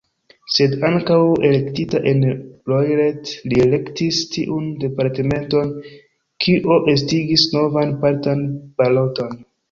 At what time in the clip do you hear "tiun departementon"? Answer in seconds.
4.35-5.69